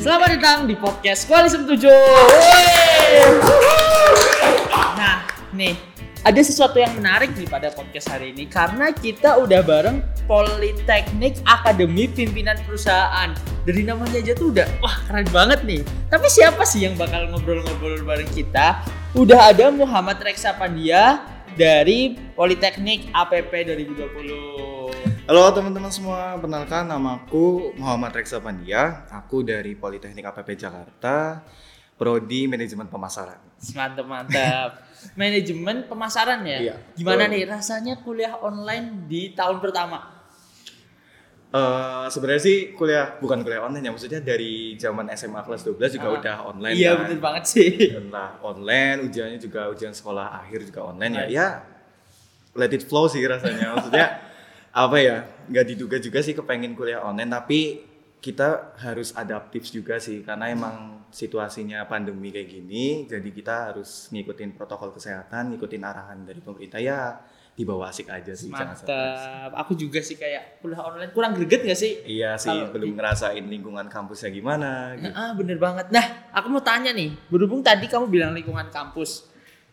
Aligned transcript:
Selamat 0.00 0.32
datang 0.32 0.64
di 0.64 0.72
podcast 0.80 1.28
Koalisi 1.28 1.60
7. 1.60 1.76
Yeay. 1.76 3.20
Nah, 4.96 5.28
nih 5.52 5.76
ada 6.24 6.40
sesuatu 6.40 6.80
yang 6.80 6.96
menarik 6.96 7.36
nih 7.36 7.44
pada 7.44 7.68
podcast 7.68 8.08
hari 8.08 8.32
ini 8.32 8.48
karena 8.48 8.96
kita 8.96 9.36
udah 9.36 9.60
bareng 9.60 10.00
Politeknik 10.24 11.44
Akademi 11.44 12.08
Pimpinan 12.08 12.56
Perusahaan. 12.64 13.36
Dari 13.68 13.84
namanya 13.84 14.24
aja 14.24 14.32
tuh 14.32 14.56
udah 14.56 14.64
wah 14.80 15.04
keren 15.04 15.28
banget 15.36 15.68
nih. 15.68 15.84
Tapi 16.08 16.32
siapa 16.32 16.64
sih 16.64 16.88
yang 16.88 16.96
bakal 16.96 17.28
ngobrol-ngobrol 17.28 18.00
bareng 18.00 18.32
kita? 18.32 18.80
Udah 19.12 19.52
ada 19.52 19.68
Muhammad 19.68 20.16
Reksa 20.24 20.56
Pandia 20.56 21.20
dari 21.60 22.16
Politeknik 22.32 23.12
APP 23.12 23.52
2020. 23.68 24.79
Halo 25.30 25.46
teman-teman 25.54 25.94
semua, 25.94 26.34
perkenalkan 26.42 26.90
namaku 26.90 27.70
Muhammad 27.78 28.10
Reksa 28.18 28.42
Pandia. 28.42 29.06
Aku 29.14 29.46
dari 29.46 29.78
Politeknik 29.78 30.26
APP 30.26 30.58
Jakarta, 30.58 31.46
Prodi 31.94 32.50
Manajemen 32.50 32.90
Pemasaran. 32.90 33.38
Mantap 33.70 34.06
mantap. 34.10 34.70
Manajemen 35.20 35.86
pemasaran 35.86 36.42
ya. 36.42 36.58
Iya, 36.60 36.74
Gimana 36.98 37.24
betul. 37.24 37.34
nih 37.38 37.42
rasanya 37.46 37.94
kuliah 38.02 38.34
online 38.36 39.06
di 39.06 39.30
tahun 39.30 39.62
pertama? 39.62 40.02
Eh 41.50 42.04
sebenarnya 42.10 42.42
sih 42.42 42.74
kuliah 42.74 43.14
bukan 43.16 43.46
kuliah 43.46 43.62
online 43.62 43.86
ya, 43.86 43.92
maksudnya 43.94 44.20
dari 44.20 44.74
zaman 44.76 45.14
SMA 45.14 45.40
kelas 45.40 45.62
12 45.62 45.94
juga 45.94 46.08
Ah. 46.10 46.16
udah 46.18 46.36
online 46.52 46.74
Iya 46.74 46.90
kan. 46.90 47.00
bener 47.06 47.20
banget 47.22 47.44
sih. 47.46 47.70
Nah, 48.10 48.34
online, 48.42 49.06
ujiannya 49.06 49.38
juga 49.38 49.70
ujian 49.70 49.94
sekolah 49.94 50.42
akhir 50.42 50.66
juga 50.66 50.90
online 50.90 51.14
ya. 51.14 51.26
Ya 51.30 51.48
let 52.52 52.74
it 52.74 52.82
flow 52.82 53.06
sih 53.06 53.22
rasanya. 53.22 53.78
Maksudnya 53.78 54.06
apa 54.70 54.96
ya? 55.02 55.16
nggak 55.50 55.66
diduga 55.66 55.96
juga 55.98 56.22
sih 56.22 56.34
kepengen 56.34 56.78
kuliah 56.78 57.02
online 57.02 57.30
tapi 57.30 57.60
kita 58.20 58.76
harus 58.78 59.10
adaptif 59.16 59.66
juga 59.66 59.98
sih 59.98 60.22
karena 60.22 60.52
emang 60.52 61.02
situasinya 61.10 61.82
pandemi 61.90 62.30
kayak 62.30 62.48
gini 62.48 62.84
jadi 63.08 63.28
kita 63.34 63.54
harus 63.72 64.06
ngikutin 64.14 64.54
protokol 64.54 64.94
kesehatan 64.94 65.56
ngikutin 65.56 65.82
arahan 65.82 66.22
dari 66.22 66.38
pemerintah 66.38 66.78
ya 66.78 67.18
di 67.50 67.68
bawah 67.68 67.92
asik 67.92 68.08
aja 68.08 68.32
sih. 68.32 68.48
Mantap. 68.48 69.52
Aku 69.52 69.76
juga 69.76 70.00
sih 70.00 70.16
kayak 70.16 70.64
kuliah 70.64 70.80
online 70.80 71.12
kurang 71.12 71.36
greget 71.36 71.60
gak 71.66 71.76
sih? 71.76 72.00
iya 72.08 72.38
sih 72.40 72.48
Kalau 72.48 72.72
belum 72.72 72.94
di- 72.94 72.96
ngerasain 72.96 73.44
lingkungan 73.44 73.84
kampusnya 73.90 74.32
gimana 74.32 74.96
gitu. 74.96 75.12
Nah, 75.12 75.28
ah, 75.28 75.30
bener 75.36 75.58
banget. 75.60 75.92
Nah, 75.92 76.30
aku 76.32 76.48
mau 76.48 76.64
tanya 76.64 76.94
nih. 76.94 77.12
Berhubung 77.28 77.60
tadi 77.60 77.84
kamu 77.84 78.08
bilang 78.08 78.32
lingkungan 78.32 78.72
kampus. 78.72 79.28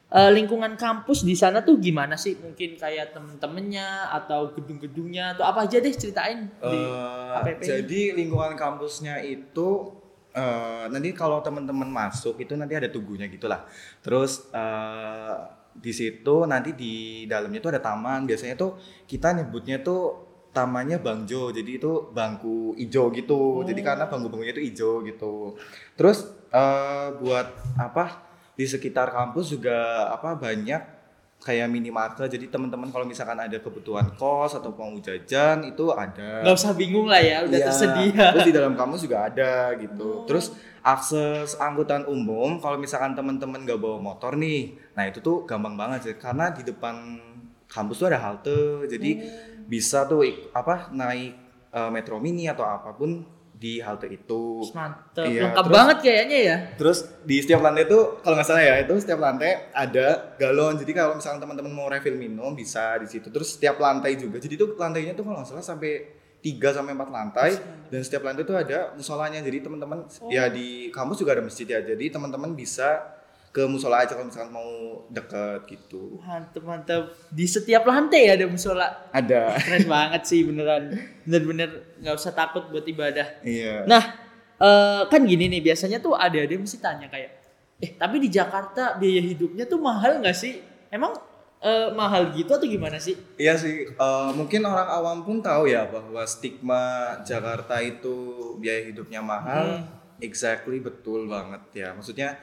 Eh, 0.08 0.32
lingkungan 0.32 0.80
kampus 0.80 1.28
di 1.28 1.36
sana 1.36 1.60
tuh 1.60 1.84
gimana 1.84 2.16
sih? 2.16 2.40
Mungkin 2.40 2.80
kayak 2.80 3.12
temen-temennya 3.12 4.08
atau 4.16 4.56
gedung-gedungnya 4.56 5.36
atau 5.36 5.44
apa 5.44 5.68
aja 5.68 5.84
deh 5.84 5.92
ceritain 5.92 6.48
di 6.48 6.80
Eh, 6.80 7.36
APP. 7.36 7.60
jadi 7.60 8.02
lingkungan 8.16 8.56
kampusnya 8.56 9.20
itu 9.20 9.92
eh, 10.32 10.88
nanti 10.88 11.12
kalau 11.12 11.44
teman-teman 11.44 11.92
masuk 11.92 12.40
itu 12.40 12.56
nanti 12.56 12.80
ada 12.80 12.88
tugunya 12.88 13.28
gitulah. 13.28 13.68
Terus 14.00 14.48
eh, 14.50 15.36
di 15.76 15.92
situ 15.92 16.36
nanti 16.48 16.72
di 16.72 16.94
dalamnya 17.28 17.60
itu 17.60 17.68
ada 17.68 17.84
taman. 17.84 18.24
Biasanya 18.24 18.56
tuh 18.56 18.80
kita 19.04 19.36
nyebutnya 19.36 19.84
tuh 19.84 20.24
tamannya 20.56 21.04
Bangjo. 21.04 21.52
Jadi 21.52 21.84
itu 21.84 22.16
bangku 22.16 22.80
ijo 22.80 23.12
gitu. 23.12 23.68
Jadi 23.68 23.84
karena 23.84 24.08
bangku-bangkunya 24.08 24.56
itu 24.56 24.64
ijo 24.64 24.92
gitu. 25.04 25.60
Terus 26.00 26.24
eh, 26.48 27.12
buat 27.12 27.48
apa? 27.76 28.24
Di 28.58 28.66
sekitar 28.66 29.14
kampus 29.14 29.54
juga 29.54 30.10
apa 30.10 30.34
banyak 30.34 30.98
kayak 31.38 31.70
minimarket. 31.70 32.26
Jadi 32.34 32.50
teman-teman 32.50 32.90
kalau 32.90 33.06
misalkan 33.06 33.38
ada 33.38 33.54
kebutuhan 33.62 34.10
kos 34.18 34.58
atau 34.58 34.74
mau 34.74 34.90
jajan 34.98 35.62
itu 35.70 35.94
ada. 35.94 36.42
Gak 36.42 36.56
usah 36.58 36.74
bingung 36.74 37.06
lah 37.06 37.22
ya, 37.22 37.46
udah 37.46 37.54
Iya, 37.54 37.68
tersedia. 37.70 38.26
terus 38.34 38.50
di 38.50 38.56
dalam 38.58 38.74
kampus 38.74 39.06
juga 39.06 39.30
ada 39.30 39.78
gitu. 39.78 40.26
Terus 40.26 40.58
akses 40.82 41.54
angkutan 41.62 42.10
umum 42.10 42.58
kalau 42.58 42.82
misalkan 42.82 43.14
teman-teman 43.14 43.68
nggak 43.68 43.76
bawa 43.78 44.00
motor 44.00 44.40
nih 44.40 44.72
nah 44.96 45.04
itu 45.06 45.22
tuh 45.22 45.46
gampang 45.46 45.78
banget 45.78 46.00
sih. 46.02 46.16
Karena 46.18 46.50
di 46.50 46.66
depan 46.66 47.22
kampus 47.70 48.02
tuh 48.02 48.08
ada 48.10 48.18
halte. 48.18 48.90
Jadi 48.90 49.22
bisa 49.70 50.10
tuh 50.10 50.26
apa 50.58 50.90
naik 50.90 51.32
eh, 51.70 51.90
metro 51.94 52.18
mini 52.18 52.50
atau 52.50 52.66
apa 52.66 52.98
pun 52.98 53.22
di 53.58 53.82
halte 53.82 54.06
itu 54.06 54.62
Mantap. 54.70 55.26
Iya, 55.26 55.50
Lengkap 55.50 55.66
terus- 55.66 55.76
banget 55.76 55.98
kayaknya 56.06 56.38
ya. 56.38 56.58
Terus 56.78 56.98
di 57.26 57.42
setiap 57.42 57.66
lantai 57.66 57.90
itu 57.90 58.00
kalau 58.22 58.36
nggak 58.38 58.48
salah 58.48 58.62
ya 58.62 58.76
itu 58.78 58.94
setiap 59.02 59.18
lantai 59.18 59.74
ada 59.74 60.38
galon. 60.38 60.78
Jadi 60.78 60.92
kalau 60.94 61.18
misalnya 61.18 61.42
teman-teman 61.42 61.74
mau 61.74 61.90
refill 61.90 62.14
minum 62.14 62.54
bisa 62.54 63.02
di 63.02 63.10
situ. 63.10 63.34
Terus 63.34 63.58
setiap 63.58 63.82
lantai 63.82 64.14
juga. 64.14 64.38
Jadi 64.38 64.54
itu 64.54 64.78
lantainya 64.78 65.18
tuh 65.18 65.26
kalau 65.26 65.42
nggak 65.42 65.50
salah 65.50 65.66
sampai 65.66 65.92
3 66.38 66.70
sampai 66.70 66.94
4 66.94 67.10
lantai 67.10 67.50
dan 67.90 68.00
setiap 68.06 68.22
lantai 68.30 68.46
itu 68.46 68.54
ada 68.54 68.94
musolanya. 68.94 69.42
Jadi 69.42 69.58
teman-teman 69.58 70.06
ya 70.30 70.46
di 70.54 70.94
kampus 70.94 71.18
juga 71.18 71.34
ada 71.34 71.42
masjid 71.42 71.66
ya. 71.66 71.82
Jadi 71.82 72.14
teman-teman 72.14 72.54
bisa 72.54 73.17
ke 73.58 73.66
musola 73.66 74.06
aja 74.06 74.14
kalau 74.14 74.30
misalkan 74.30 74.54
mau 74.54 75.02
deket 75.10 75.66
gitu. 75.66 76.22
Mantap, 76.22 76.62
mantap. 76.62 77.04
Di 77.34 77.50
setiap 77.50 77.90
lantai 77.90 78.30
ada 78.30 78.46
musola. 78.46 79.10
Ada. 79.10 79.58
Keren 79.66 79.90
banget 79.90 80.22
sih 80.30 80.46
beneran. 80.46 80.94
Bener-bener 81.26 81.98
nggak 81.98 82.14
usah 82.14 82.38
takut 82.38 82.70
buat 82.70 82.86
ibadah. 82.86 83.42
Iya. 83.42 83.90
Nah, 83.90 84.04
eh, 84.62 85.02
kan 85.10 85.26
gini 85.26 85.50
nih 85.50 85.66
biasanya 85.66 85.98
tuh 85.98 86.14
ada 86.14 86.38
ada 86.38 86.54
mesti 86.54 86.78
tanya 86.78 87.10
kayak, 87.10 87.34
eh 87.82 87.98
tapi 87.98 88.22
di 88.22 88.30
Jakarta 88.30 88.94
biaya 89.02 89.26
hidupnya 89.26 89.66
tuh 89.66 89.82
mahal 89.82 90.22
nggak 90.22 90.38
sih? 90.38 90.62
Emang 90.94 91.18
eh, 91.58 91.90
mahal 91.98 92.30
gitu 92.38 92.54
atau 92.54 92.70
gimana 92.70 93.02
sih? 93.02 93.18
Iya 93.42 93.58
sih, 93.58 93.90
eh, 93.90 94.30
mungkin 94.38 94.62
orang 94.70 94.86
awam 94.86 95.26
pun 95.26 95.42
tahu 95.42 95.66
ya 95.66 95.90
bahwa 95.90 96.22
stigma 96.30 97.18
Jakarta 97.26 97.82
itu 97.82 98.14
biaya 98.62 98.86
hidupnya 98.86 99.26
mahal. 99.26 99.82
Exactly 100.22 100.78
betul 100.78 101.26
banget 101.26 101.62
ya. 101.74 101.90
Maksudnya, 101.98 102.38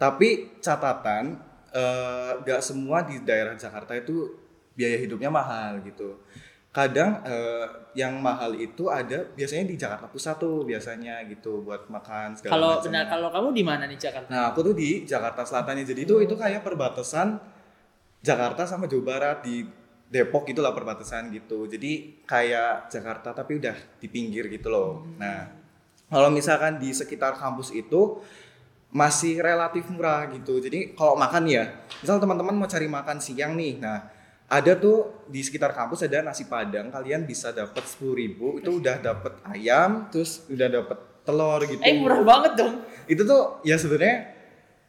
tapi 0.00 0.56
catatan 0.64 1.36
eh, 1.76 2.32
gak 2.40 2.64
semua 2.64 3.04
di 3.04 3.20
daerah 3.20 3.52
Jakarta 3.52 3.92
itu 3.92 4.32
biaya 4.72 4.96
hidupnya 4.96 5.28
mahal 5.28 5.84
gitu. 5.84 6.24
Kadang 6.72 7.20
eh, 7.26 7.66
yang 7.92 8.16
mahal 8.22 8.56
itu 8.56 8.88
ada 8.88 9.28
biasanya 9.36 9.68
di 9.68 9.76
Jakarta 9.76 10.08
Pusat 10.08 10.36
tuh 10.40 10.56
biasanya 10.64 11.20
gitu 11.28 11.60
buat 11.60 11.90
makan 11.92 12.32
segala 12.38 12.52
Kalau 12.56 12.72
benar 12.80 13.04
kalau 13.12 13.28
kamu 13.28 13.48
di 13.52 13.64
mana 13.66 13.84
nih 13.84 14.00
Jakarta? 14.00 14.30
Nah, 14.32 14.54
aku 14.54 14.72
tuh 14.72 14.74
di 14.78 15.04
Jakarta 15.04 15.44
Selatannya. 15.44 15.84
Jadi 15.84 16.00
itu 16.08 16.16
itu 16.24 16.34
kayak 16.38 16.64
perbatasan 16.64 17.36
Jakarta 18.24 18.64
sama 18.64 18.88
Jawa 18.88 19.04
Barat 19.04 19.38
di 19.44 19.66
Depok 20.10 20.48
itulah 20.48 20.72
perbatasan 20.72 21.28
gitu. 21.34 21.68
Jadi 21.68 22.24
kayak 22.24 22.88
Jakarta 22.88 23.36
tapi 23.36 23.60
udah 23.60 23.76
di 24.00 24.08
pinggir 24.08 24.48
gitu 24.48 24.70
loh. 24.72 25.04
Nah, 25.18 25.50
kalau 26.08 26.30
misalkan 26.32 26.78
di 26.80 26.90
sekitar 26.90 27.36
kampus 27.38 27.74
itu 27.74 28.22
masih 28.90 29.38
relatif 29.38 29.86
murah 29.88 30.26
gitu. 30.28 30.58
Jadi 30.58 30.92
kalau 30.92 31.14
makan 31.14 31.46
ya, 31.46 31.64
misal 31.96 32.18
teman-teman 32.18 32.52
mau 32.52 32.66
cari 32.66 32.86
makan 32.86 33.18
siang 33.18 33.54
nih. 33.54 33.78
Nah, 33.78 34.10
ada 34.46 34.72
tuh 34.74 35.26
di 35.26 35.38
sekitar 35.40 35.70
kampus 35.70 36.02
ada 36.02 36.22
nasi 36.22 36.44
padang, 36.44 36.90
kalian 36.90 37.22
bisa 37.22 37.50
dapat 37.50 37.80
10.000 37.80 38.34
itu 38.58 38.70
udah 38.72 38.96
dapat 38.98 39.38
ayam, 39.46 40.10
terus 40.10 40.42
udah 40.46 40.66
dapat 40.68 40.98
telur 41.22 41.62
gitu 41.62 41.78
Eh 41.80 41.94
murah 41.96 42.18
banget 42.20 42.52
dong. 42.56 42.74
itu 43.06 43.22
tuh 43.22 43.62
ya 43.62 43.74
sebenarnya 43.74 44.38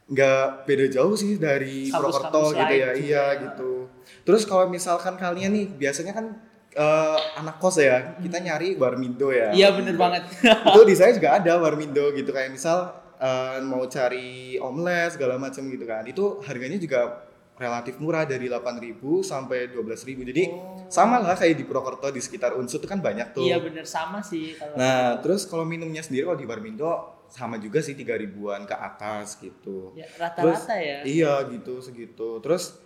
nggak 0.04 0.44
beda 0.64 0.86
jauh 0.90 1.14
sih 1.14 1.38
dari 1.38 1.86
Purwokerto 1.88 2.52
gitu 2.52 2.74
ya 2.74 2.90
iya 2.92 3.24
ya. 3.32 3.40
gitu 3.40 3.86
terus 4.22 4.42
kalau 4.42 4.66
misalkan 4.66 5.14
kalian 5.14 5.50
nih 5.50 5.66
biasanya 5.72 6.12
kan 6.12 6.26
eh, 6.70 7.18
anak 7.36 7.58
kos 7.58 7.78
ya 7.78 8.14
kita 8.18 8.38
nyari 8.38 8.74
warmindo 8.74 9.28
ya 9.28 9.50
Iya 9.50 9.72
bener 9.72 9.94
banget. 9.94 10.22
itu 10.42 10.80
di 10.84 10.94
saya 10.94 11.10
juga 11.12 11.34
ada 11.34 11.56
warmindo 11.56 12.12
gitu 12.12 12.28
kayak 12.28 12.50
misal 12.50 13.01
eh, 13.22 13.56
mau 13.62 13.86
cari 13.86 14.58
omelet 14.58 15.14
segala 15.14 15.38
macam 15.38 15.62
gitu 15.70 15.84
kan 15.86 16.02
itu 16.02 16.42
harganya 16.42 16.78
juga 16.82 17.30
relatif 17.52 18.00
murah 18.02 18.26
dari 18.26 18.50
8.000 18.50 18.98
sampai 19.22 19.70
12.000 19.70 20.28
jadi 20.34 20.44
sama 20.90 21.22
lah 21.22 21.38
kayak 21.38 21.54
di 21.54 21.64
Purwokerto 21.68 22.10
di 22.10 22.18
sekitar 22.18 22.58
Unsur 22.58 22.82
itu 22.82 22.88
kan 22.90 22.98
banyak 22.98 23.30
tuh 23.30 23.46
Iya 23.46 23.62
bener 23.62 23.86
sama 23.86 24.18
sih 24.24 24.58
kalau. 24.58 24.74
Nah, 24.74 25.22
terus 25.22 25.46
kalau 25.46 25.62
minumnya 25.62 26.02
sendiri 26.02 26.26
kalau 26.26 26.40
di 26.40 26.48
Barmindo 26.48 27.22
sama 27.32 27.56
juga 27.56 27.80
sih 27.80 27.96
tiga 27.96 28.12
ribuan 28.12 28.68
ke 28.68 28.76
atas 28.76 29.40
gitu. 29.40 29.96
Ya, 29.96 30.04
rata-rata 30.20 30.76
ya. 30.76 31.00
Iya 31.00 31.32
gitu 31.48 31.80
segitu. 31.80 32.44
Terus 32.44 32.76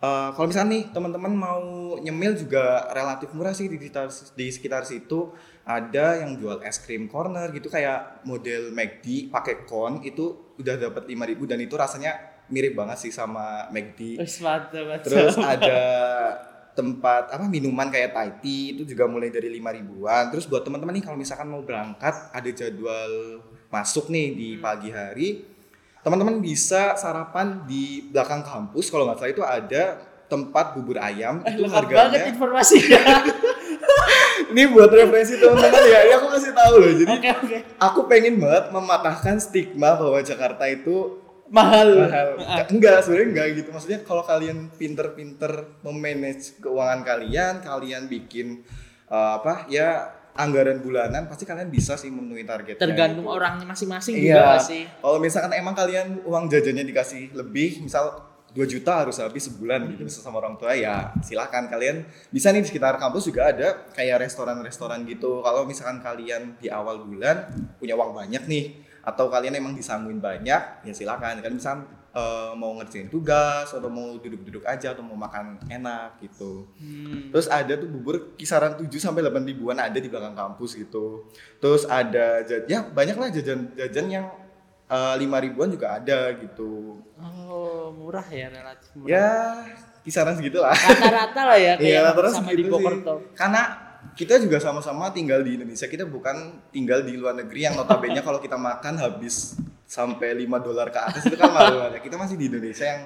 eh, 0.00 0.28
kalau 0.32 0.46
misalnya 0.48 0.70
nih 0.74 0.84
teman-teman 0.90 1.32
mau 1.34 1.62
nyemil 2.00 2.34
juga 2.34 2.90
relatif 2.90 3.30
murah 3.36 3.54
sih 3.54 3.70
di 3.70 3.76
sekitar 3.78 4.08
di 4.34 4.46
sekitar 4.50 4.82
situ 4.88 5.30
ada 5.64 6.20
yang 6.20 6.36
jual 6.36 6.60
es 6.60 6.80
krim 6.82 7.08
corner 7.08 7.52
gitu 7.52 7.72
kayak 7.72 8.26
model 8.28 8.74
McD 8.74 9.32
pakai 9.32 9.64
kon 9.64 10.02
itu 10.04 10.54
udah 10.58 10.76
dapat 10.76 11.08
5000 11.08 11.50
dan 11.50 11.58
itu 11.60 11.74
rasanya 11.74 12.12
mirip 12.52 12.76
banget 12.76 13.08
sih 13.08 13.12
sama 13.12 13.68
McD. 13.72 14.20
Terus 15.00 15.36
ada 15.40 15.80
tempat 16.74 17.30
apa 17.30 17.46
minuman 17.46 17.86
kayak 17.86 18.10
Thai 18.12 18.30
tea 18.42 18.74
itu 18.74 18.82
juga 18.82 19.06
mulai 19.06 19.30
dari 19.30 19.48
lima 19.48 19.70
ribuan. 19.70 20.28
Terus 20.28 20.50
buat 20.50 20.66
teman-teman 20.66 20.98
nih 20.98 21.04
kalau 21.06 21.16
misalkan 21.16 21.48
mau 21.48 21.62
berangkat 21.62 22.34
ada 22.34 22.50
jadwal 22.50 23.40
masuk 23.70 24.10
nih 24.10 24.26
di 24.34 24.48
pagi 24.58 24.90
hari, 24.90 25.53
teman-teman 26.04 26.36
bisa 26.38 26.94
sarapan 26.94 27.64
di 27.64 28.12
belakang 28.12 28.44
kampus 28.44 28.92
kalau 28.92 29.08
nggak 29.08 29.18
salah 29.18 29.32
itu 29.32 29.42
ada 29.42 29.82
tempat 30.24 30.76
bubur 30.76 31.00
ayam 31.00 31.40
Eh, 31.44 31.56
itu 31.56 31.64
lengkap 31.64 31.84
banget 31.88 32.00
harganya 32.20 32.20
informasinya. 32.28 33.00
ini 34.52 34.62
buat 34.68 34.90
referensi 34.90 35.36
teman-teman 35.36 35.82
ya, 35.84 36.00
ya 36.10 36.14
aku 36.20 36.28
kasih 36.30 36.52
tahu 36.52 36.74
loh. 36.80 36.92
Jadi 36.92 37.12
Oke 37.12 37.30
oke. 37.32 37.56
aku 37.80 38.00
pengen 38.04 38.36
banget 38.36 38.64
mematahkan 38.70 39.36
stigma 39.40 39.96
bahwa 39.96 40.20
Jakarta 40.20 40.64
itu 40.68 41.20
Mahal. 41.44 42.08
mahal. 42.08 42.28
Ah. 42.40 42.64
Enggak, 42.72 43.04
sebenarnya 43.04 43.28
enggak 43.30 43.46
gitu. 43.62 43.68
Maksudnya 43.70 44.00
kalau 44.02 44.24
kalian 44.24 44.72
pinter-pinter 44.74 45.52
memanage 45.84 46.56
keuangan 46.58 47.04
kalian, 47.04 47.60
kalian 47.60 48.02
bikin 48.08 48.64
eh, 49.06 49.30
apa 49.38 49.68
ya 49.68 50.08
anggaran 50.34 50.82
bulanan, 50.82 51.30
pasti 51.30 51.46
kalian 51.46 51.70
bisa 51.70 51.94
sih 51.94 52.10
memenuhi 52.10 52.42
targetnya. 52.42 52.82
Tergantung 52.82 53.26
gitu. 53.26 53.34
orangnya 53.38 53.66
masing-masing 53.66 54.18
juga 54.18 54.28
Iya. 54.34 54.42
nggak 54.42 54.62
sih. 54.66 54.82
Kalau 54.98 55.18
misalkan 55.22 55.52
emang 55.54 55.74
kalian 55.74 56.20
uang 56.26 56.50
jajannya 56.50 56.84
dikasih 56.84 57.34
lebih, 57.38 57.82
misal 57.86 58.34
2 58.54 58.70
juta 58.70 59.02
harus 59.02 59.18
habis 59.18 59.50
sebulan 59.50 59.82
gitu 59.90 60.06
misal 60.06 60.22
sama 60.22 60.38
orang 60.38 60.54
tua 60.54 60.78
ya 60.78 61.10
silakan 61.26 61.66
kalian 61.66 62.06
bisa 62.30 62.54
nih 62.54 62.62
di 62.62 62.70
sekitar 62.70 63.02
kampus 63.02 63.26
juga 63.26 63.50
ada 63.50 63.90
kayak 63.90 64.30
restoran-restoran 64.30 65.02
gitu 65.10 65.42
kalau 65.42 65.66
misalkan 65.66 65.98
kalian 65.98 66.54
di 66.62 66.70
awal 66.70 67.02
bulan 67.02 67.50
punya 67.82 67.98
uang 67.98 68.14
banyak 68.14 68.46
nih 68.46 68.83
atau 69.04 69.28
kalian 69.28 69.60
emang 69.60 69.76
disangguin 69.76 70.18
banyak 70.18 70.62
ya 70.82 70.92
silakan 70.96 71.44
kalian 71.44 71.60
bisa 71.60 71.76
eh, 72.16 72.52
mau 72.56 72.72
ngerjain 72.80 73.12
tugas 73.12 73.68
atau 73.68 73.92
mau 73.92 74.16
duduk-duduk 74.16 74.64
aja 74.64 74.96
atau 74.96 75.04
mau 75.04 75.14
makan 75.14 75.60
enak 75.68 76.18
gitu 76.24 76.66
Hmm. 76.80 77.30
Terus 77.34 77.46
ada 77.50 77.74
tuh 77.76 77.88
bubur 77.90 78.36
kisaran 78.38 78.78
7 78.78 78.88
sampai 78.96 79.20
8 79.26 79.42
ribuan 79.44 79.76
ada 79.76 79.98
di 79.98 80.06
belakang 80.06 80.36
kampus 80.36 80.78
gitu. 80.78 81.26
Terus 81.58 81.84
ada 81.88 82.40
jajan, 82.46 82.68
ya 82.70 82.80
banyak 82.86 83.16
lah 83.18 83.28
jajan-jajan 83.34 84.06
yang 84.08 84.26
eh, 84.88 85.14
lima 85.18 85.42
ribuan 85.42 85.68
juga 85.72 85.98
ada 85.98 86.30
gitu. 86.38 87.02
Oh 87.18 87.90
murah 87.92 88.24
ya 88.30 88.48
relatif 88.52 88.88
murah. 88.94 89.10
Ya 89.10 89.28
kisaran 90.04 90.36
segitulah. 90.36 90.72
Rata-rata 90.76 91.40
lah 91.48 91.58
ya 91.58 91.72
kayak 91.80 92.14
terus 92.14 92.32
sama 92.36 92.50
di. 92.52 92.64
Bokerto. 92.68 93.14
Karena 93.34 93.83
kita 94.14 94.38
juga 94.38 94.62
sama-sama 94.62 95.10
tinggal 95.10 95.42
di 95.42 95.58
Indonesia. 95.58 95.90
Kita 95.90 96.06
bukan 96.06 96.70
tinggal 96.70 97.02
di 97.02 97.18
luar 97.18 97.34
negeri 97.34 97.66
yang 97.66 97.74
notabene 97.74 98.22
kalau 98.22 98.38
kita 98.38 98.54
makan 98.54 98.98
habis 98.98 99.58
sampai 99.84 100.32
5 100.46 100.66
dolar 100.66 100.88
ke 100.88 100.98
atas 100.98 101.22
itu 101.26 101.36
kan 101.36 101.50
malu 101.50 101.82
banget. 101.82 102.02
Kita 102.02 102.16
masih 102.16 102.38
di 102.38 102.46
Indonesia 102.46 102.86
yang 102.86 103.02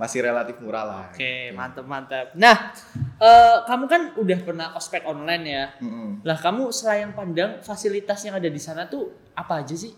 masih 0.00 0.24
relatif 0.24 0.56
murah 0.64 0.84
lah. 0.84 1.06
Oke 1.12 1.52
mantep 1.52 1.84
mantep. 1.86 2.26
Nah 2.34 2.72
eh, 3.20 3.56
kamu 3.68 3.84
kan 3.86 4.02
udah 4.18 4.38
pernah 4.42 4.68
ospek 4.74 5.06
online 5.06 5.44
ya. 5.44 5.64
Mm-mm. 5.78 6.24
Lah 6.26 6.38
kamu 6.40 6.72
selayang 6.72 7.12
pandang 7.12 7.60
fasilitas 7.60 8.24
yang 8.26 8.34
ada 8.34 8.48
di 8.48 8.60
sana 8.60 8.88
tuh 8.88 9.12
apa 9.36 9.60
aja 9.60 9.76
sih? 9.76 9.92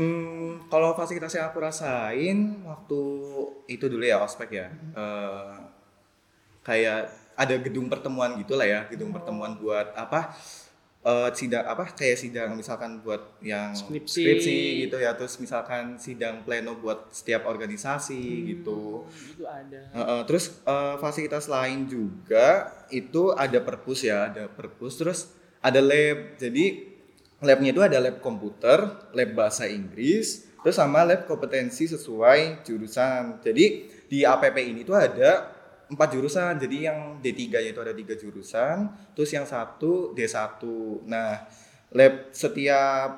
Hmm, 0.00 0.64
kalau 0.72 0.96
fasilitas 0.96 1.36
yang 1.36 1.52
aku 1.52 1.60
rasain 1.60 2.64
waktu 2.64 3.02
itu 3.68 3.84
dulu 3.84 4.00
ya 4.00 4.24
ospek 4.24 4.48
ya, 4.48 4.72
eh, 4.96 5.52
kayak 6.64 7.19
ada 7.40 7.56
gedung 7.56 7.88
pertemuan 7.88 8.36
gitu 8.36 8.52
lah 8.60 8.68
ya, 8.68 8.80
gedung 8.92 9.16
pertemuan 9.16 9.56
buat 9.56 9.96
apa? 9.96 10.36
eh, 11.00 11.30
sidang 11.32 11.64
apa? 11.64 11.84
Kayak 11.96 12.18
sidang 12.20 12.50
misalkan 12.56 13.00
buat 13.00 13.40
yang 13.40 13.72
Skripsi. 13.72 14.86
gitu 14.86 14.96
ya, 15.00 15.16
terus 15.16 15.40
misalkan 15.40 15.96
sidang 15.96 16.44
pleno 16.44 16.76
buat 16.76 17.08
setiap 17.08 17.48
organisasi 17.48 18.20
gitu. 18.56 19.08
Itu 19.08 19.44
ada. 19.48 19.80
Heeh, 19.96 20.20
terus 20.28 20.60
eh, 20.64 20.94
fasilitas 21.00 21.48
lain 21.48 21.88
juga 21.88 22.68
itu 22.92 23.32
ada 23.32 23.58
perpus 23.64 24.04
ya, 24.04 24.28
ada 24.28 24.44
perpus 24.48 25.00
terus 25.00 25.20
ada 25.64 25.80
lab. 25.80 26.36
Jadi 26.36 26.92
labnya 27.40 27.70
itu 27.72 27.82
ada 27.82 27.96
lab 27.96 28.20
komputer, 28.20 28.84
lab 29.16 29.30
bahasa 29.32 29.64
Inggris, 29.64 30.44
terus 30.60 30.76
sama 30.76 31.08
lab 31.08 31.24
kompetensi 31.24 31.88
sesuai 31.88 32.60
jurusan. 32.68 33.40
Jadi 33.40 33.88
di 34.10 34.26
APP 34.26 34.56
ini 34.60 34.84
tuh 34.84 35.00
ada 35.00 35.59
empat 35.90 36.08
jurusan. 36.14 36.54
Jadi 36.56 36.86
yang 36.86 37.18
D3-nya 37.18 37.74
itu 37.74 37.82
ada 37.82 37.92
tiga 37.92 38.14
jurusan, 38.14 38.90
terus 39.12 39.30
yang 39.34 39.44
satu 39.44 40.14
D1. 40.14 40.62
Nah, 41.10 41.44
lab 41.90 42.30
setiap 42.30 43.08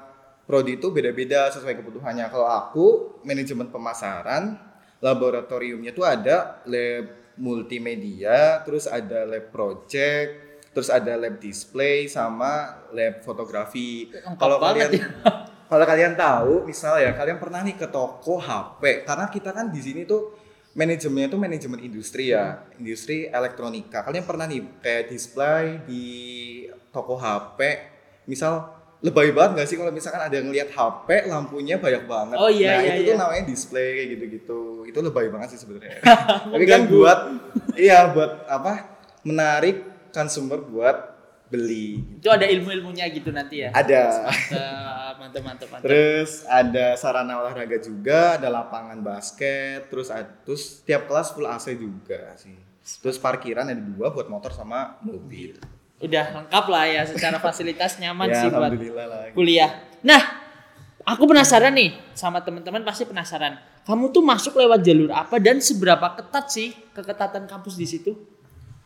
prodi 0.48 0.80
itu 0.80 0.88
beda-beda 0.90 1.52
sesuai 1.52 1.76
kebutuhannya. 1.78 2.26
Kalau 2.32 2.48
aku 2.48 2.86
manajemen 3.22 3.68
pemasaran, 3.68 4.56
laboratoriumnya 5.04 5.92
tuh 5.92 6.08
ada 6.08 6.64
lab 6.64 7.36
multimedia, 7.36 8.60
terus 8.64 8.88
ada 8.88 9.24
lab 9.28 9.52
project, 9.52 10.64
terus 10.72 10.88
ada 10.88 11.16
lab 11.16 11.36
display 11.38 12.08
sama 12.08 12.84
lab 12.92 13.20
fotografi. 13.20 14.08
Kalau 14.40 14.56
kalian 14.56 14.90
ya. 14.92 15.06
kalau 15.70 15.84
kalian 15.88 16.12
tahu, 16.16 16.68
misal 16.68 17.00
ya 17.00 17.16
kalian 17.16 17.40
pernah 17.40 17.64
nih 17.64 17.76
ke 17.76 17.88
toko 17.88 18.40
HP, 18.40 19.08
karena 19.08 19.26
kita 19.32 19.50
kan 19.56 19.72
di 19.72 19.80
sini 19.80 20.04
tuh 20.04 20.41
manajemennya 20.72 21.28
tuh 21.28 21.40
manajemen 21.40 21.80
industri 21.84 22.32
ya, 22.32 22.64
industri 22.80 23.28
elektronika. 23.28 24.04
Kalian 24.04 24.24
pernah 24.24 24.48
nih 24.48 24.64
kayak 24.80 25.12
display 25.12 25.84
di 25.84 26.04
toko 26.92 27.20
HP, 27.20 27.60
misal 28.24 28.82
lebay 29.02 29.34
banget 29.34 29.58
gak 29.58 29.68
sih 29.68 29.76
kalau 29.76 29.90
misalkan 29.90 30.22
ada 30.22 30.30
yang 30.30 30.46
ngeliat 30.46 30.70
HP 30.70 31.26
lampunya 31.26 31.76
banyak 31.76 32.06
banget. 32.06 32.36
Oh, 32.38 32.46
iya, 32.46 32.78
nah 32.78 32.82
iya, 32.86 32.92
itu 32.96 33.02
tuh 33.10 33.14
iya. 33.18 33.20
namanya 33.20 33.44
display 33.50 33.88
kayak 33.98 34.08
gitu-gitu. 34.16 34.60
Itu 34.86 34.98
lebay 35.02 35.26
banget 35.28 35.58
sih 35.58 35.60
sebenarnya. 35.66 35.98
Tapi 36.54 36.64
kan 36.70 36.86
buat 36.86 37.18
iya 37.74 38.08
buat 38.14 38.46
apa? 38.46 39.02
Menarik 39.26 39.82
consumer 40.14 40.62
buat 40.62 40.96
beli. 41.52 42.00
Itu 42.16 42.32
ada 42.32 42.48
ilmu-ilmunya 42.48 43.04
gitu 43.12 43.28
nanti 43.28 43.68
ya. 43.68 43.70
Ada. 43.76 44.32
Mantap, 44.32 45.14
mantap, 45.20 45.42
mantap, 45.44 45.68
mantap. 45.68 45.84
Terus 45.84 46.48
ada 46.48 46.96
sarana 46.96 47.44
olahraga 47.44 47.76
juga, 47.76 48.40
ada 48.40 48.48
lapangan 48.48 48.96
basket, 49.04 49.92
terus 49.92 50.08
terus 50.48 50.80
tiap 50.88 51.04
kelas 51.04 51.36
full 51.36 51.44
AC 51.44 51.76
juga 51.76 52.32
sih. 52.40 52.56
Terus 52.82 53.20
parkiran 53.20 53.68
ada 53.68 53.78
dua 53.78 54.08
buat 54.10 54.26
motor 54.32 54.50
sama 54.56 54.96
mobil. 55.04 55.60
Udah 56.02 56.34
lengkap 56.34 56.64
lah 56.66 56.84
ya 56.88 57.02
secara 57.06 57.38
fasilitas 57.38 58.00
nyaman 58.02 58.26
ya, 58.26 58.40
sih 58.42 58.48
buat 58.50 58.72
lah. 58.74 59.30
kuliah. 59.36 59.70
Nah, 60.02 60.18
aku 61.06 61.30
penasaran 61.30 61.70
nih 61.78 61.94
sama 62.16 62.42
teman-teman 62.42 62.82
pasti 62.82 63.06
penasaran. 63.06 63.54
Kamu 63.86 64.10
tuh 64.10 64.22
masuk 64.22 64.58
lewat 64.58 64.82
jalur 64.82 65.14
apa 65.14 65.38
dan 65.38 65.62
seberapa 65.62 66.18
ketat 66.18 66.50
sih 66.50 66.74
keketatan 66.90 67.46
kampus 67.46 67.78
di 67.78 67.86
situ? 67.86 68.18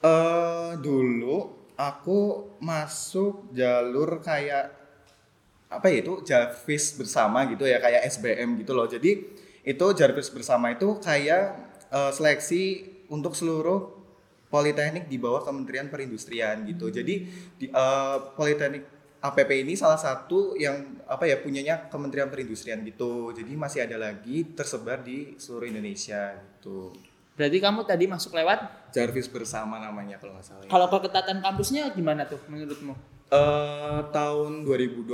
Eh 0.04 0.76
dulu 0.76 1.65
aku 1.76 2.52
masuk 2.58 3.52
jalur 3.52 4.18
kayak 4.24 4.72
apa 5.66 5.86
ya 5.92 5.98
itu 6.00 6.24
Jarvis 6.24 6.96
bersama 6.96 7.44
gitu 7.52 7.68
ya 7.68 7.78
kayak 7.78 8.08
SBM 8.08 8.56
gitu 8.64 8.72
loh. 8.72 8.88
Jadi 8.88 9.22
itu 9.66 9.86
Jarvis 9.92 10.32
bersama 10.32 10.72
itu 10.72 10.96
kayak 10.98 11.44
eh, 11.92 12.12
seleksi 12.12 12.62
untuk 13.12 13.36
seluruh 13.36 13.92
politeknik 14.48 15.10
di 15.10 15.20
bawah 15.20 15.44
Kementerian 15.44 15.92
Perindustrian 15.92 16.64
gitu. 16.64 16.88
Jadi 16.88 17.14
di 17.60 17.66
eh, 17.68 18.18
politeknik 18.34 18.96
APP 19.20 19.50
ini 19.66 19.74
salah 19.74 19.98
satu 19.98 20.54
yang 20.54 21.02
apa 21.10 21.26
ya 21.26 21.42
punyanya 21.42 21.90
Kementerian 21.90 22.30
Perindustrian 22.30 22.80
gitu. 22.86 23.34
Jadi 23.34 23.52
masih 23.58 23.84
ada 23.84 23.98
lagi 23.98 24.46
tersebar 24.54 25.02
di 25.02 25.34
seluruh 25.36 25.66
Indonesia 25.66 26.36
gitu. 26.56 26.94
Berarti 27.36 27.58
kamu 27.60 27.84
tadi 27.84 28.04
masuk 28.08 28.32
lewat. 28.32 28.90
Jarvis 28.96 29.28
bersama 29.28 29.76
namanya 29.76 30.16
kalau 30.16 30.32
nggak 30.34 30.46
salah. 30.48 30.64
ya. 30.64 30.70
Kalau 30.72 30.86
keketatan 30.88 31.44
kampusnya 31.44 31.92
gimana 31.92 32.24
tuh 32.24 32.40
menurutmu? 32.48 32.96
Eh, 33.28 34.00
tahun 34.10 34.64
2020 34.64 35.12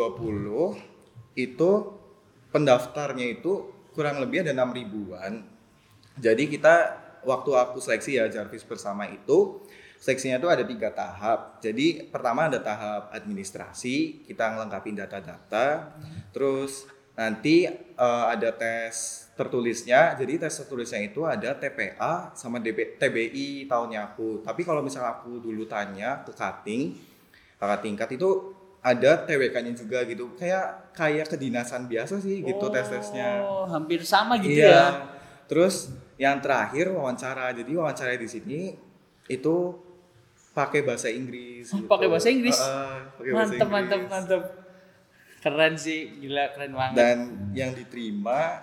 itu 1.35 1.71
pendaftarnya 2.55 3.26
itu 3.26 3.73
kurang 3.91 4.23
lebih 4.23 4.47
ada 4.47 4.55
6 4.55 4.71
ribuan. 4.71 5.43
Jadi 6.21 6.47
kita 6.47 6.75
waktu 7.26 7.50
aku 7.57 7.83
seleksi 7.83 8.21
ya 8.21 8.29
Jarvis 8.31 8.62
bersama 8.62 9.09
itu 9.09 9.64
seleksinya 10.02 10.43
itu 10.43 10.49
ada 10.50 10.67
tiga 10.67 10.91
tahap. 10.91 11.62
Jadi 11.62 12.11
pertama 12.11 12.50
ada 12.50 12.59
tahap 12.59 13.14
administrasi, 13.14 14.26
kita 14.26 14.55
ngelengkapin 14.55 14.99
data-data. 14.99 15.95
Terus 16.35 16.85
nanti 17.16 17.69
eh, 17.69 18.25
ada 18.28 18.50
tes 18.52 19.23
tertulisnya. 19.33 20.14
Jadi 20.16 20.38
tes 20.40 20.52
tertulisnya 20.52 21.00
itu 21.00 21.25
ada 21.25 21.57
TPA 21.57 22.37
sama 22.37 22.61
DB, 22.61 23.00
TBI 23.00 23.66
tahunnya 23.69 24.12
aku. 24.12 24.45
Tapi 24.45 24.61
kalau 24.62 24.85
misalnya 24.85 25.19
aku 25.21 25.40
dulu 25.40 25.64
tanya 25.64 26.21
ke 26.25 26.33
cutting, 26.37 26.97
kakak 27.57 27.81
tingkat 27.81 28.09
itu 28.16 28.52
ada 28.83 29.25
TWK-nya 29.25 29.73
juga 29.73 30.02
gitu. 30.04 30.35
Kayak 30.37 30.92
kayak 30.92 31.26
kedinasan 31.33 31.87
biasa 31.87 32.19
sih 32.19 32.42
gitu 32.42 32.66
tes-tesnya. 32.69 33.40
Oh, 33.47 33.64
hampir 33.71 34.02
sama 34.02 34.37
gitu 34.42 34.59
iya. 34.59 34.69
ya. 34.69 34.87
Terus 35.47 35.95
yang 36.21 36.42
terakhir 36.42 36.92
wawancara. 36.92 37.54
Jadi 37.57 37.73
wawancara 37.78 38.19
di 38.19 38.28
sini 38.28 38.61
itu 39.31 39.57
pakai 40.52 40.85
bahasa 40.85 41.09
Inggris. 41.09 41.73
gitu. 41.73 41.88
Pakai 41.88 42.07
bahasa 42.11 42.28
Inggris? 42.28 42.59
Heeh, 42.59 42.97
pakai 43.16 43.31
bahasa 43.33 43.52
Mantap, 43.64 44.00
mantap. 44.11 44.42
Keren 45.43 45.75
sih, 45.75 46.01
gila 46.17 46.55
keren 46.55 46.71
banget. 46.71 46.97
Dan 46.97 47.19
yang 47.51 47.75
diterima 47.75 48.63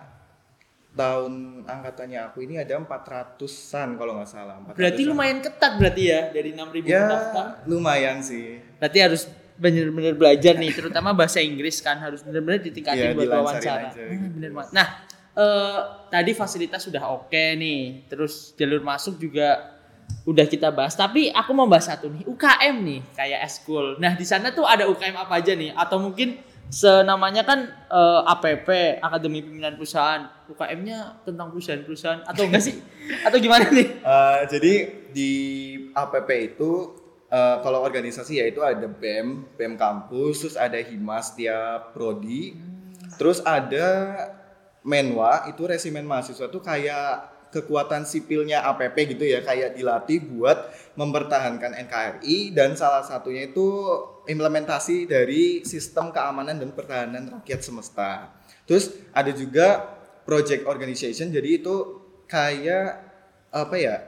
tahun 0.89 1.63
angkatannya 1.63 2.19
aku 2.25 2.41
ini 2.41 2.57
ada 2.57 2.75
400-an 2.75 3.89
kalau 3.95 4.15
nggak 4.15 4.29
salah. 4.29 4.55
400-an. 4.59 4.75
Berarti 4.75 5.01
lumayan 5.03 5.39
ketat 5.39 5.71
berarti 5.75 6.03
ya 6.05 6.21
dari 6.29 6.49
6000 6.51 6.83
Ya, 6.83 7.03
pendaftar. 7.03 7.45
lumayan 7.65 8.17
sih. 8.19 8.63
Berarti 8.75 8.97
harus 8.97 9.21
bener-bener 9.55 10.15
belajar 10.15 10.55
nih, 10.55 10.71
terutama 10.71 11.11
bahasa 11.11 11.39
Inggris 11.39 11.77
kan 11.77 11.99
harus 11.99 12.23
bener-bener 12.23 12.63
ditingkatin 12.63 13.11
Iya, 13.11 13.13
buat 13.13 13.27
wawancara. 13.27 13.91
aja 13.91 13.99
Hmm, 13.99 14.15
gitu. 14.15 14.27
bener 14.33 14.51
banget. 14.55 14.71
Nah, 14.71 14.87
eh, 15.35 15.79
tadi 16.07 16.31
fasilitas 16.31 16.81
sudah 16.81 17.03
oke 17.05 17.43
nih, 17.53 18.07
terus 18.07 18.55
jalur 18.55 18.79
masuk 18.79 19.19
juga 19.19 19.75
udah 20.23 20.47
kita 20.47 20.71
bahas. 20.71 20.95
Tapi 20.95 21.27
aku 21.29 21.51
mau 21.51 21.67
bahas 21.67 21.85
satu 21.85 22.07
nih, 22.07 22.23
UKM 22.25 22.75
nih 22.81 22.99
kayak 23.13 23.39
eskul. 23.43 23.99
Nah 23.99 24.15
di 24.15 24.23
sana 24.23 24.49
tuh 24.49 24.63
ada 24.63 24.87
UKM 24.87 25.15
apa 25.17 25.37
aja 25.37 25.51
nih? 25.51 25.75
Atau 25.75 25.99
mungkin 25.99 26.39
senamanya 26.69 27.43
kan 27.43 27.65
eh, 27.69 28.21
APP 28.29 29.01
Akademi 29.01 29.41
Pimpinan 29.41 29.75
Perusahaan. 29.75 30.29
UKM-nya 30.49 31.21
tentang 31.29 31.53
perusahaan-perusahaan 31.53 32.25
atau 32.25 32.49
enggak 32.49 32.63
sih? 32.65 32.81
atau 33.27 33.37
gimana 33.37 33.69
nih? 33.69 34.01
Eh, 34.01 34.39
jadi 34.49 34.73
di 35.13 35.31
APP 35.93 36.29
itu 36.53 36.71
eh, 37.29 37.57
kalau 37.61 37.85
organisasi 37.85 38.41
ya 38.41 38.45
itu 38.49 38.61
ada 38.65 38.89
BEM, 38.89 39.57
BEM 39.57 39.77
kampus, 39.77 40.45
terus 40.45 40.57
ada 40.57 40.77
Himas 40.81 41.37
tiap 41.37 41.93
prodi, 41.93 42.57
terus 43.21 43.41
ada 43.45 43.85
Menwa 44.79 45.45
itu 45.51 45.67
resimen 45.67 46.07
mahasiswa 46.07 46.47
tuh 46.47 46.63
kayak 46.63 47.38
kekuatan 47.49 48.05
sipilnya 48.05 48.61
APP 48.69 49.17
gitu 49.17 49.25
ya, 49.25 49.41
kayak 49.41 49.73
dilatih 49.73 50.21
buat 50.29 50.69
mempertahankan 50.93 51.73
NKRI 51.89 52.53
dan 52.53 52.77
salah 52.77 53.01
satunya 53.01 53.49
itu 53.49 53.65
implementasi 54.29 55.09
dari 55.09 55.65
sistem 55.65 56.13
keamanan 56.13 56.61
dan 56.61 56.69
pertahanan 56.73 57.41
rakyat 57.41 57.61
semesta. 57.65 58.29
Terus 58.69 58.93
ada 59.11 59.33
juga 59.33 59.97
project 60.29 60.69
organization, 60.69 61.33
jadi 61.33 61.61
itu 61.61 62.05
kayak 62.29 63.01
apa 63.49 63.75
ya 63.81 64.05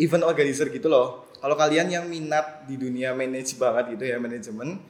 event 0.00 0.24
organizer 0.24 0.72
gitu 0.72 0.88
loh. 0.88 1.28
Kalau 1.42 1.58
kalian 1.58 1.90
yang 1.90 2.04
minat 2.08 2.64
di 2.64 2.78
dunia 2.80 3.12
manage 3.12 3.58
banget 3.60 3.98
gitu 3.98 4.04
ya 4.08 4.16
manajemen, 4.16 4.80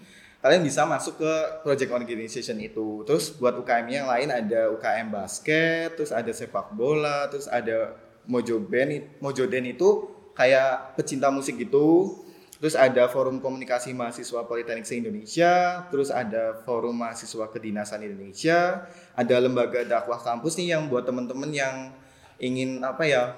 kalian 0.42 0.66
bisa 0.66 0.82
masuk 0.82 1.22
ke 1.22 1.32
project 1.62 1.94
organization 1.94 2.58
itu. 2.58 3.06
Terus 3.06 3.30
buat 3.38 3.54
UKM 3.54 3.86
yang 3.86 4.06
lain 4.10 4.28
ada 4.34 4.74
UKM 4.74 5.14
basket, 5.14 5.94
terus 5.94 6.10
ada 6.10 6.34
sepak 6.34 6.74
bola, 6.74 7.30
terus 7.30 7.46
ada 7.46 7.94
Mojo 8.26 8.58
Band, 8.58 9.22
Mojo 9.22 9.46
Den 9.46 9.70
itu 9.70 10.10
kayak 10.34 10.98
pecinta 10.98 11.30
musik 11.30 11.62
gitu. 11.62 12.18
Terus 12.62 12.78
ada 12.78 13.10
forum 13.10 13.42
komunikasi 13.42 13.90
mahasiswa 13.90 14.46
Politeknik 14.46 14.86
se-Indonesia, 14.86 15.82
terus 15.90 16.14
ada 16.14 16.62
forum 16.62 16.94
mahasiswa 16.94 17.50
kedinasan 17.50 18.06
Indonesia, 18.06 18.86
ada 19.18 19.34
lembaga 19.42 19.82
dakwah 19.82 20.22
kampus 20.22 20.54
nih 20.62 20.78
yang 20.78 20.86
buat 20.86 21.02
temen-temen 21.02 21.50
yang 21.50 21.90
ingin 22.38 22.78
apa 22.86 23.02
ya 23.02 23.34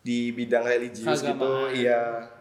di 0.00 0.32
bidang 0.32 0.64
religius 0.64 1.20
gitu, 1.20 1.36
Keagamaan. 1.36 1.76
iya. 1.76 2.33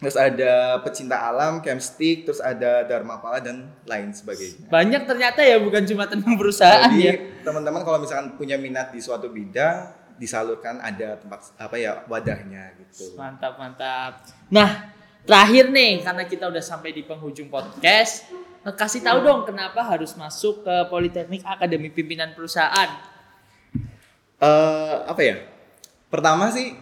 Terus 0.00 0.16
ada 0.16 0.80
pecinta 0.80 1.28
alam, 1.28 1.60
campstick, 1.60 2.24
terus 2.24 2.40
ada 2.40 2.88
Dharma 2.88 3.20
Pala 3.20 3.36
dan 3.36 3.68
lain 3.84 4.16
sebagainya. 4.16 4.72
Banyak 4.72 5.04
ternyata 5.04 5.44
ya 5.44 5.60
bukan 5.60 5.84
cuma 5.84 6.08
tentang 6.08 6.40
perusahaan 6.40 6.88
Jadi 6.88 7.04
ya. 7.04 7.14
teman-teman 7.44 7.84
kalau 7.84 8.00
misalkan 8.00 8.32
punya 8.40 8.56
minat 8.56 8.96
di 8.96 9.00
suatu 9.04 9.28
bidang, 9.28 9.92
disalurkan 10.16 10.80
ada 10.80 11.20
tempat 11.20 11.52
apa 11.60 11.76
ya 11.76 12.00
wadahnya 12.08 12.72
gitu. 12.80 13.12
Mantap, 13.20 13.60
mantap. 13.60 14.24
Nah, 14.48 14.88
terakhir 15.28 15.68
nih 15.68 16.00
karena 16.00 16.24
kita 16.24 16.48
udah 16.48 16.64
sampai 16.64 16.96
di 16.96 17.04
penghujung 17.04 17.52
podcast, 17.52 18.24
kasih 18.64 19.04
tahu 19.04 19.20
dong 19.20 19.44
kenapa 19.44 19.84
harus 19.84 20.16
masuk 20.16 20.64
ke 20.64 20.74
Politeknik 20.88 21.44
Akademi 21.44 21.92
Pimpinan 21.92 22.32
Perusahaan. 22.32 22.88
eh 24.40 24.96
apa 25.04 25.20
ya? 25.20 25.44
Pertama 26.08 26.48
sih 26.48 26.72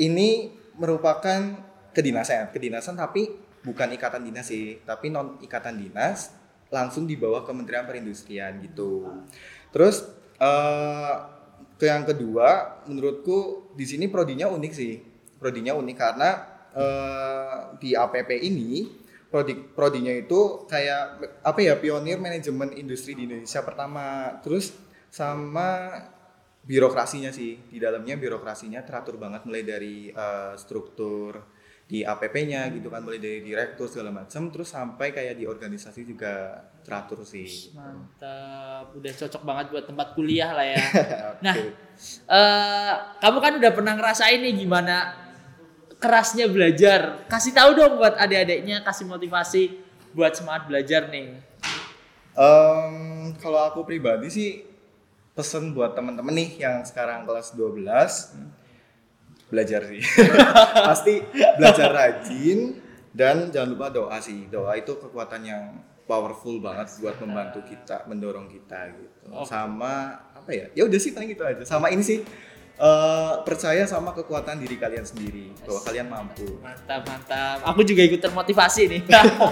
ini 0.00 0.56
merupakan 0.80 1.71
kedinasan, 1.92 2.50
kedinasan 2.50 2.96
tapi 2.96 3.28
bukan 3.62 3.94
ikatan 3.94 4.26
dinas 4.26 4.50
sih, 4.50 4.82
tapi 4.82 5.08
non 5.08 5.38
ikatan 5.38 5.78
dinas 5.78 6.34
langsung 6.72 7.04
di 7.04 7.14
bawah 7.20 7.44
Kementerian 7.44 7.84
Perindustrian 7.84 8.58
gitu. 8.64 9.06
Terus 9.70 10.08
ke 11.78 11.84
yang 11.86 12.02
kedua, 12.08 12.80
menurutku 12.88 13.70
di 13.76 13.86
sini 13.86 14.08
prodinya 14.10 14.50
unik 14.50 14.72
sih. 14.72 14.94
Prodinya 15.38 15.76
unik 15.78 15.96
karena 15.98 16.30
eh 16.72 17.56
di 17.76 17.92
APP 17.92 18.30
ini 18.40 18.88
prodi 19.28 19.56
prodinya 19.56 20.12
itu 20.12 20.64
kayak 20.68 21.20
apa 21.44 21.60
ya 21.60 21.76
pionir 21.76 22.20
manajemen 22.20 22.72
industri 22.76 23.16
di 23.16 23.28
Indonesia 23.28 23.60
pertama. 23.60 24.38
Terus 24.40 24.72
sama 25.12 25.92
birokrasinya 26.62 27.34
sih 27.34 27.58
di 27.68 27.78
dalamnya 27.82 28.14
birokrasinya 28.16 28.80
teratur 28.86 29.18
banget 29.18 29.42
mulai 29.44 29.66
dari 29.66 30.08
eh, 30.08 30.54
struktur 30.54 31.42
di 31.92 32.00
APP-nya 32.00 32.72
gitu 32.72 32.88
kan 32.88 33.04
mulai 33.04 33.20
dari 33.20 33.44
direktur 33.44 33.84
segala 33.84 34.24
macam 34.24 34.48
terus 34.48 34.72
sampai 34.72 35.12
kayak 35.12 35.36
di 35.36 35.44
organisasi 35.44 36.08
juga 36.08 36.64
teratur 36.80 37.20
sih. 37.20 37.68
Mantap, 37.76 38.96
udah 38.96 39.12
cocok 39.12 39.42
banget 39.44 39.66
buat 39.76 39.84
tempat 39.84 40.16
kuliah 40.16 40.56
lah 40.56 40.64
ya. 40.64 40.80
Nah, 41.44 41.52
eh 42.32 42.92
kamu 43.20 43.38
kan 43.44 43.52
udah 43.60 43.72
pernah 43.76 43.92
ngerasain 44.00 44.40
nih 44.40 44.64
gimana 44.64 45.12
kerasnya 46.00 46.48
belajar. 46.48 47.28
Kasih 47.28 47.52
tahu 47.52 47.76
dong 47.76 48.00
buat 48.00 48.16
adik-adiknya, 48.16 48.80
kasih 48.80 49.04
motivasi 49.04 49.62
buat 50.16 50.32
semangat 50.32 50.72
belajar 50.72 51.12
nih. 51.12 51.44
Em, 52.32 53.36
kalau 53.36 53.68
aku 53.68 53.84
pribadi 53.84 54.32
sih 54.32 54.64
pesen 55.36 55.76
buat 55.76 55.92
teman-teman 55.92 56.32
nih 56.32 56.56
yang 56.56 56.80
sekarang 56.88 57.28
kelas 57.28 57.52
12 57.52 58.61
belajar 59.52 59.84
sih. 59.84 60.00
Pasti 60.88 61.20
belajar 61.60 61.92
rajin 61.92 62.80
dan 63.12 63.52
jangan 63.52 63.68
lupa 63.76 63.92
doa 63.92 64.16
sih. 64.24 64.48
Doa 64.48 64.72
itu 64.80 64.96
kekuatan 64.96 65.44
yang 65.44 65.76
powerful 66.08 66.56
banget 66.64 66.88
buat 67.04 67.20
membantu 67.20 67.60
kita, 67.68 68.08
mendorong 68.08 68.48
kita 68.48 68.96
gitu. 68.96 69.28
Oke. 69.28 69.52
Sama 69.52 70.16
apa 70.32 70.50
ya? 70.50 70.72
Ya 70.72 70.88
udah 70.88 70.96
sih 70.96 71.12
paling 71.12 71.36
gitu 71.36 71.44
aja. 71.44 71.60
Sama 71.68 71.92
ini 71.92 72.00
sih 72.00 72.24
eh, 72.80 73.32
percaya 73.44 73.84
sama 73.84 74.16
kekuatan 74.16 74.64
diri 74.64 74.80
kalian 74.80 75.04
sendiri 75.04 75.52
bahwa 75.68 75.80
kalian 75.84 76.08
mampu. 76.08 76.48
Mantap, 76.64 77.04
mantap. 77.04 77.56
Aku 77.68 77.84
juga 77.84 78.02
ikut 78.08 78.24
termotivasi 78.24 78.82
nih. 78.88 79.02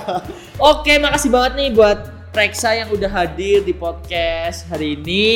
Oke, 0.73 0.97
makasih 0.97 1.29
banget 1.29 1.53
nih 1.61 1.71
buat 1.77 2.01
Reksa 2.31 2.79
yang 2.79 2.95
udah 2.95 3.11
hadir 3.11 3.67
di 3.67 3.75
podcast 3.75 4.63
hari 4.71 4.95
ini 4.95 5.27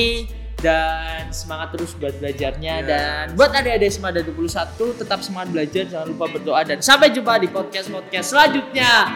dan 0.65 1.29
semangat 1.29 1.77
terus 1.77 1.93
buat 2.01 2.17
belajarnya 2.17 2.75
Yes. 2.81 2.89
dan 2.89 3.25
buat 3.37 3.53
adik-adik 3.53 3.93
Semada 3.93 4.25
21 4.25 4.97
tetap 4.97 5.21
semangat 5.21 5.49
belajar 5.53 5.85
jangan 5.85 6.09
lupa 6.09 6.25
berdoa 6.33 6.61
dan 6.65 6.81
sampai 6.81 7.13
jumpa 7.13 7.37
di 7.37 7.49
podcast 7.53 7.93
podcast 7.93 8.33
selanjutnya. 8.33 9.13